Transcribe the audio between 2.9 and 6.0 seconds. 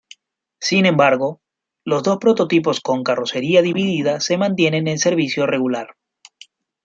carrocería dividida se mantienen en servicio regular.